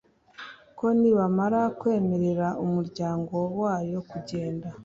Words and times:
ko 0.77 0.85
nibamara 0.99 1.61
kwemerera 1.79 2.47
umuryango 2.65 3.35
wayo 3.61 3.99
kugenda 4.09 4.67